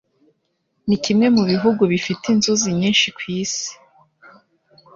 Ni 0.87 0.97
kimwe 1.03 1.27
mu 1.35 1.43
bihugu 1.51 1.81
bifite 1.91 2.23
inzuzi 2.33 2.67
nyinshi 2.79 3.07
ku 3.17 3.21
isi 3.39 3.69